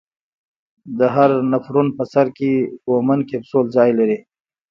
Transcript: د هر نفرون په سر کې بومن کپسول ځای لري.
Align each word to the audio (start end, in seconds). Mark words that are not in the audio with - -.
د 0.97 0.99
هر 1.15 1.31
نفرون 1.51 1.87
په 1.97 2.03
سر 2.13 2.27
کې 2.37 2.51
بومن 2.85 3.19
کپسول 3.29 3.65
ځای 3.77 3.89
لري. 3.99 4.17